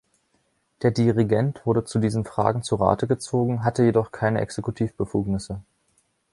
Der 0.81 0.89
Dirigent 0.89 1.63
wurde 1.63 1.83
zu 1.83 1.99
diesen 1.99 2.25
Fragen 2.25 2.63
zu 2.63 2.73
Rate 2.75 3.05
gezogen, 3.05 3.63
hatte 3.63 3.83
jedoch 3.83 4.11
keine 4.11 4.41
Exekutivbefugnisse. 4.41 5.61